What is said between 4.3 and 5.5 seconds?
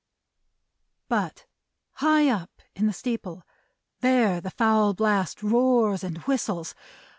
the foul blast